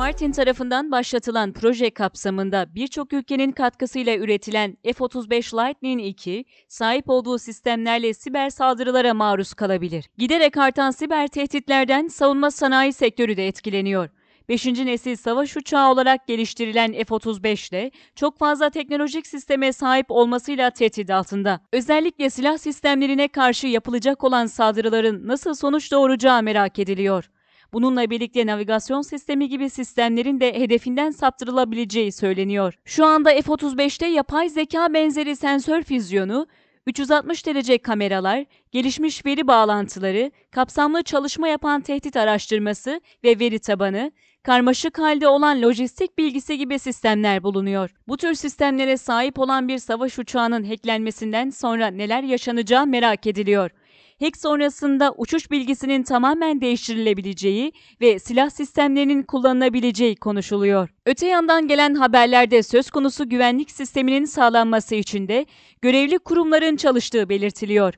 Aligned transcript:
Martin 0.00 0.32
tarafından 0.32 0.90
başlatılan 0.90 1.52
proje 1.52 1.90
kapsamında 1.90 2.74
birçok 2.74 3.12
ülkenin 3.12 3.52
katkısıyla 3.52 4.16
üretilen 4.16 4.76
F-35 4.84 5.56
Lightning 5.56 6.26
II, 6.26 6.44
sahip 6.68 7.10
olduğu 7.10 7.38
sistemlerle 7.38 8.14
siber 8.14 8.50
saldırılara 8.50 9.14
maruz 9.14 9.54
kalabilir. 9.54 10.04
Giderek 10.18 10.56
artan 10.56 10.90
siber 10.90 11.28
tehditlerden 11.28 12.08
savunma 12.08 12.50
sanayi 12.50 12.92
sektörü 12.92 13.36
de 13.36 13.46
etkileniyor. 13.46 14.08
5. 14.48 14.66
nesil 14.66 15.16
savaş 15.16 15.56
uçağı 15.56 15.90
olarak 15.90 16.26
geliştirilen 16.26 16.92
F-35 16.92 17.72
de 17.72 17.90
çok 18.14 18.38
fazla 18.38 18.70
teknolojik 18.70 19.26
sisteme 19.26 19.72
sahip 19.72 20.06
olmasıyla 20.08 20.70
tehdit 20.70 21.10
altında. 21.10 21.60
Özellikle 21.72 22.30
silah 22.30 22.58
sistemlerine 22.58 23.28
karşı 23.28 23.66
yapılacak 23.66 24.24
olan 24.24 24.46
saldırıların 24.46 25.28
nasıl 25.28 25.54
sonuç 25.54 25.92
doğuracağı 25.92 26.42
merak 26.42 26.78
ediliyor. 26.78 27.30
Bununla 27.72 28.10
birlikte 28.10 28.46
navigasyon 28.46 29.02
sistemi 29.02 29.48
gibi 29.48 29.70
sistemlerin 29.70 30.40
de 30.40 30.60
hedefinden 30.60 31.10
saptırılabileceği 31.10 32.12
söyleniyor. 32.12 32.74
Şu 32.84 33.04
anda 33.04 33.30
F-35'te 33.30 34.06
yapay 34.06 34.48
zeka 34.48 34.94
benzeri 34.94 35.36
sensör 35.36 35.82
füzyonu, 35.82 36.46
360 36.86 37.46
derece 37.46 37.78
kameralar, 37.78 38.44
gelişmiş 38.72 39.26
veri 39.26 39.46
bağlantıları, 39.46 40.30
kapsamlı 40.50 41.02
çalışma 41.02 41.48
yapan 41.48 41.80
tehdit 41.80 42.16
araştırması 42.16 43.00
ve 43.24 43.38
veri 43.38 43.58
tabanı, 43.58 44.12
karmaşık 44.42 44.98
halde 44.98 45.28
olan 45.28 45.62
lojistik 45.62 46.18
bilgisi 46.18 46.58
gibi 46.58 46.78
sistemler 46.78 47.42
bulunuyor. 47.42 47.90
Bu 48.08 48.16
tür 48.16 48.34
sistemlere 48.34 48.96
sahip 48.96 49.38
olan 49.38 49.68
bir 49.68 49.78
savaş 49.78 50.18
uçağının 50.18 50.64
hacklenmesinden 50.64 51.50
sonra 51.50 51.86
neler 51.86 52.22
yaşanacağı 52.22 52.86
merak 52.86 53.26
ediliyor. 53.26 53.70
Hack 54.20 54.36
sonrasında 54.36 55.14
uçuş 55.16 55.50
bilgisinin 55.50 56.02
tamamen 56.02 56.60
değiştirilebileceği 56.60 57.72
ve 58.00 58.18
silah 58.18 58.50
sistemlerinin 58.50 59.22
kullanılabileceği 59.22 60.16
konuşuluyor. 60.16 60.88
Öte 61.06 61.26
yandan 61.26 61.68
gelen 61.68 61.94
haberlerde 61.94 62.62
söz 62.62 62.90
konusu 62.90 63.28
güvenlik 63.28 63.70
sisteminin 63.70 64.24
sağlanması 64.24 64.94
için 64.94 65.28
de 65.28 65.46
görevli 65.82 66.18
kurumların 66.18 66.76
çalıştığı 66.76 67.28
belirtiliyor. 67.28 67.94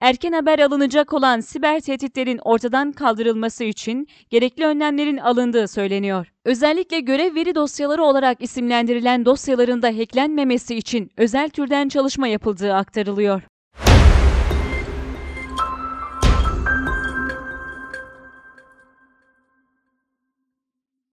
Erken 0.00 0.32
haber 0.32 0.58
alınacak 0.58 1.12
olan 1.12 1.40
siber 1.40 1.80
tehditlerin 1.80 2.38
ortadan 2.38 2.92
kaldırılması 2.92 3.64
için 3.64 4.08
gerekli 4.30 4.64
önlemlerin 4.64 5.16
alındığı 5.16 5.68
söyleniyor. 5.68 6.32
Özellikle 6.44 7.00
görev 7.00 7.34
veri 7.34 7.54
dosyaları 7.54 8.04
olarak 8.04 8.42
isimlendirilen 8.42 9.24
dosyaların 9.24 9.82
da 9.82 9.88
hacklenmemesi 9.88 10.76
için 10.76 11.10
özel 11.16 11.50
türden 11.50 11.88
çalışma 11.88 12.28
yapıldığı 12.28 12.74
aktarılıyor. 12.74 13.42